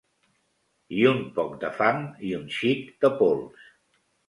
[1.01, 2.01] I un poc de fang
[2.31, 3.71] i un xic de pols.